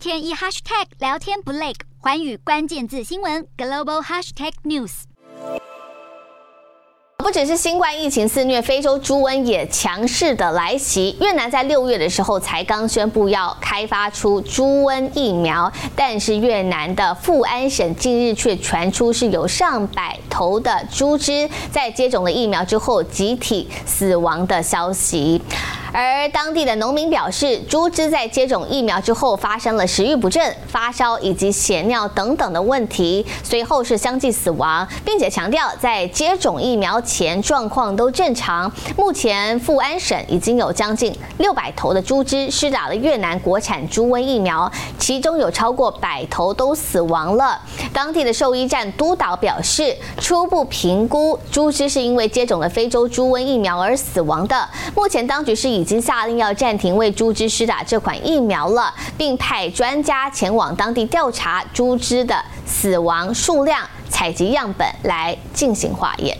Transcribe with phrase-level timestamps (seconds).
[0.00, 5.02] 天一 hashtag 聊天不累，寰宇关键字新闻 global hashtag news。
[7.18, 11.14] 不只是新冠疫情肆虐，非洲猪瘟也强势的来袭。
[11.20, 25.42] 越南在六月的时候才刚宣布要开发出猪瘟疫苗，但是越南的富安省近日却传出是有上百头的猪只在接种了疫苗之后集体死亡的消息。
[25.92, 38.70] 而当地的农民表示，猪只在接种疫苗之后发生了食欲不振、发烧以及血尿等等的问题，随后是相继死亡，并且强调在接种疫苗前状况都正常。
[38.96, 47.60] 目前富安省已经有将近六百头的猪只施打了越南国产猪瘟疫苗，其中有超过百头都死亡了。
[47.92, 54.68] 当地的兽医站督导表示，初步评估猪只是因为接种了非洲猪瘟疫苗而死亡的。
[54.94, 66.36] 目前当局是以已经下令要暂停为猪只施打这款疫苗了，并派专家前往当地调查猪只的死亡数量，采集样本来进行化验。